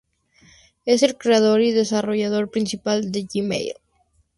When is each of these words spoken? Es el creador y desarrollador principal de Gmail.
Es 0.83 1.03
el 1.03 1.15
creador 1.15 1.61
y 1.61 1.73
desarrollador 1.73 2.49
principal 2.49 3.11
de 3.11 3.27
Gmail. 3.31 3.73